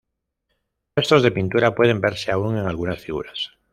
[0.95, 3.51] Restos de pintura pueden verse aún en algunas figuras.